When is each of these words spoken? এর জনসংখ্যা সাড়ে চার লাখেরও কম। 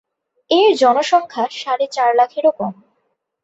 এর 0.49 0.69
জনসংখ্যা 0.77 1.45
সাড়ে 1.53 1.85
চার 1.87 2.09
লাখেরও 2.15 2.51
কম। 2.51 2.73